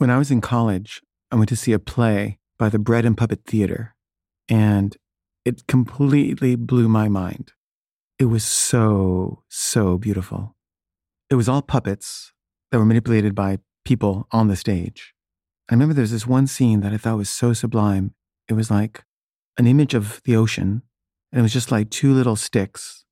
[0.00, 3.18] When I was in college, I went to see a play by the Bread and
[3.18, 3.94] Puppet Theater,
[4.48, 4.96] and
[5.44, 7.52] it completely blew my mind.
[8.18, 10.56] It was so, so beautiful.
[11.28, 12.32] It was all puppets
[12.70, 15.12] that were manipulated by people on the stage.
[15.68, 18.14] I remember there was this one scene that I thought was so sublime.
[18.48, 19.04] It was like
[19.58, 20.80] an image of the ocean,
[21.30, 23.04] and it was just like two little sticks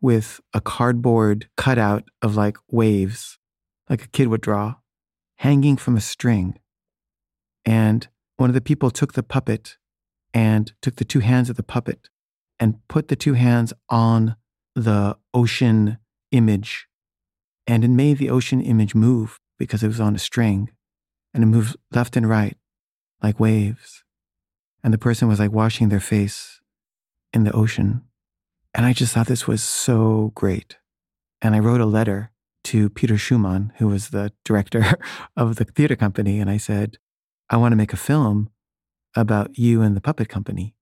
[0.00, 3.38] with a cardboard cutout of like waves,
[3.90, 4.76] like a kid would draw,
[5.40, 6.58] hanging from a string.
[7.64, 9.78] And one of the people took the puppet
[10.34, 12.10] and took the two hands of the puppet
[12.58, 14.36] and put the two hands on
[14.74, 15.96] the ocean
[16.30, 16.88] image.
[17.66, 20.72] And it made the ocean image move because it was on a string
[21.32, 22.58] and it moved left and right
[23.22, 24.04] like waves.
[24.84, 26.60] And the person was like washing their face
[27.32, 28.02] in the ocean.
[28.74, 30.76] And I just thought this was so great.
[31.40, 32.30] And I wrote a letter
[32.64, 34.94] to Peter Schumann, who was the director
[35.36, 36.40] of the theater company.
[36.40, 36.98] And I said,
[37.48, 38.50] I want to make a film
[39.16, 40.74] about you and the puppet company.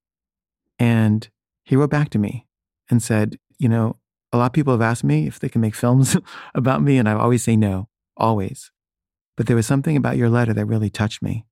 [0.78, 1.28] And
[1.64, 2.46] he wrote back to me
[2.90, 3.96] and said, You know,
[4.32, 6.16] a lot of people have asked me if they can make films
[6.54, 8.70] about me, and I always say no, always.
[9.36, 11.46] But there was something about your letter that really touched me.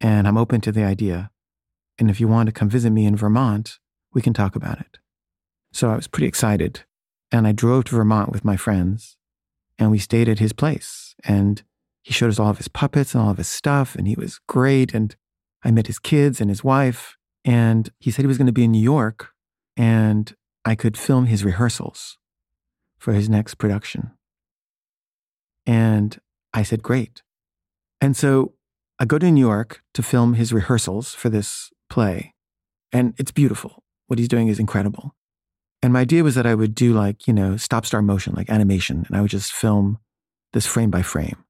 [0.00, 1.30] And I'm open to the idea.
[1.98, 3.78] And if you want to come visit me in Vermont,
[4.12, 4.98] we can talk about it.
[5.72, 6.84] So I was pretty excited.
[7.32, 9.16] And I drove to Vermont with my friends,
[9.78, 11.14] and we stayed at his place.
[11.24, 11.62] And
[12.02, 14.40] he showed us all of his puppets and all of his stuff, and he was
[14.46, 14.94] great.
[14.94, 15.16] And
[15.64, 18.64] I met his kids and his wife, and he said he was going to be
[18.64, 19.32] in New York
[19.76, 22.18] and I could film his rehearsals
[22.98, 24.12] for his next production.
[25.66, 26.18] And
[26.54, 27.22] I said, great.
[28.00, 28.54] And so
[28.98, 32.34] I go to New York to film his rehearsals for this play,
[32.92, 33.82] and it's beautiful.
[34.06, 35.14] What he's doing is incredible.
[35.82, 38.50] And my idea was that I would do like, you know, stop start motion, like
[38.50, 39.98] animation, and I would just film
[40.52, 41.44] this frame by frame.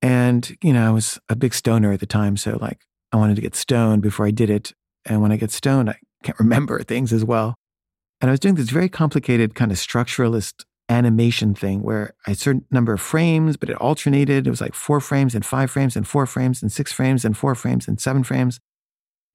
[0.00, 2.36] And, you know, I was a big stoner at the time.
[2.36, 4.72] So, like, I wanted to get stoned before I did it.
[5.04, 7.56] And when I get stoned, I can't remember things as well.
[8.20, 12.36] And I was doing this very complicated kind of structuralist animation thing where I had
[12.36, 14.46] a certain number of frames, but it alternated.
[14.46, 17.36] It was like four frames and five frames and four frames and six frames and
[17.36, 18.58] four frames and seven frames.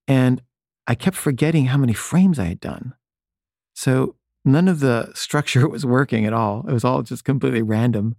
[0.08, 0.42] And
[0.88, 2.94] I kept forgetting how many frames I had done.
[3.74, 6.66] So none of the structure was working at all.
[6.68, 8.16] It was all just completely random.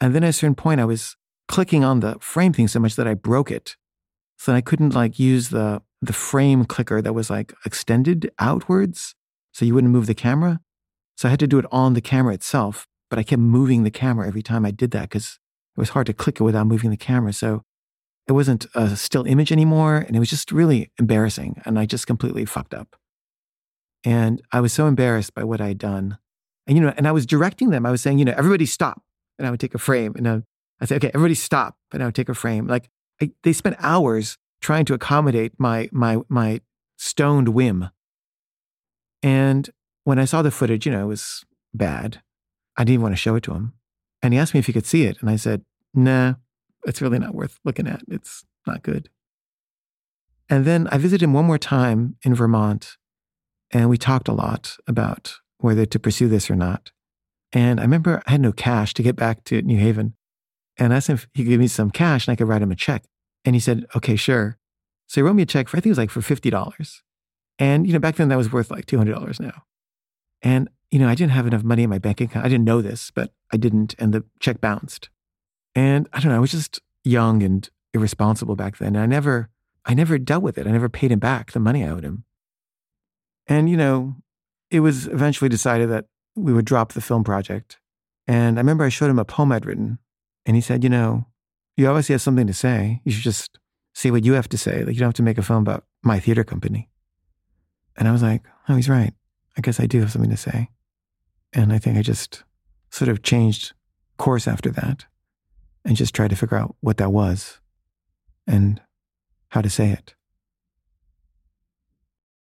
[0.00, 1.16] And then at a certain point, I was
[1.48, 3.76] clicking on the frame thing so much that I broke it.
[4.38, 9.14] So I couldn't like use the the frame clicker that was like extended outwards
[9.52, 10.60] so you wouldn't move the camera.
[11.16, 13.90] So I had to do it on the camera itself, but I kept moving the
[13.90, 15.38] camera every time I did that because
[15.76, 17.32] it was hard to click it without moving the camera.
[17.32, 17.62] So
[18.26, 19.96] it wasn't a still image anymore.
[19.96, 21.62] And it was just really embarrassing.
[21.64, 22.96] And I just completely fucked up.
[24.06, 26.16] And I was so embarrassed by what I had done.
[26.68, 27.84] And, you know, and I was directing them.
[27.84, 29.02] I was saying, you know, everybody stop.
[29.36, 30.42] And I would take a frame and I'd,
[30.80, 31.76] I'd say, okay, everybody stop.
[31.92, 32.68] And I would take a frame.
[32.68, 32.88] Like
[33.20, 36.60] I, they spent hours trying to accommodate my my my
[36.96, 37.90] stoned whim.
[39.22, 39.68] And
[40.04, 42.22] when I saw the footage, you know, it was bad.
[42.76, 43.72] I didn't want to show it to him.
[44.22, 45.18] And he asked me if he could see it.
[45.20, 46.34] And I said, nah,
[46.86, 48.02] it's really not worth looking at.
[48.08, 49.10] It's not good.
[50.48, 52.96] And then I visited him one more time in Vermont,
[53.70, 56.90] and we talked a lot about whether to pursue this or not.
[57.52, 60.14] And I remember I had no cash to get back to New Haven.
[60.76, 62.62] And I asked him if he could give me some cash and I could write
[62.62, 63.04] him a check.
[63.44, 64.58] And he said, okay, sure.
[65.06, 67.00] So he wrote me a check for, I think it was like for $50.
[67.58, 69.62] And, you know, back then that was worth like $200 now.
[70.42, 72.44] And, you know, I didn't have enough money in my bank account.
[72.44, 73.94] I didn't know this, but I didn't.
[73.98, 75.08] And the check bounced.
[75.74, 78.88] And I don't know, I was just young and irresponsible back then.
[78.88, 79.48] And I never,
[79.84, 80.66] I never dealt with it.
[80.66, 82.24] I never paid him back the money I owed him.
[83.48, 84.16] And, you know,
[84.70, 87.78] it was eventually decided that we would drop the film project.
[88.26, 89.98] And I remember I showed him a poem I'd written.
[90.44, 91.26] And he said, you know,
[91.76, 93.00] you obviously have something to say.
[93.04, 93.58] You should just
[93.94, 94.84] say what you have to say.
[94.84, 96.88] Like you don't have to make a film about my theater company.
[97.96, 99.14] And I was like, oh, he's right.
[99.56, 100.70] I guess I do have something to say.
[101.52, 102.44] And I think I just
[102.90, 103.72] sort of changed
[104.18, 105.06] course after that
[105.84, 107.60] and just tried to figure out what that was
[108.46, 108.80] and
[109.48, 110.15] how to say it.